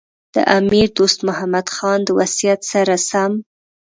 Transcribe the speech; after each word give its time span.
د 0.35 0.37
امیر 0.57 0.87
دوست 0.97 1.19
محمد 1.27 1.67
خان 1.75 1.99
د 2.05 2.09
وصیت 2.19 2.59
سره 2.73 2.95
سم. 3.09 3.31